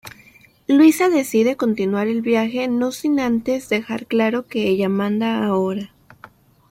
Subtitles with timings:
[0.65, 5.93] Luisa decide continuar el viaje no sin antes dejar claro que ella manda ahora.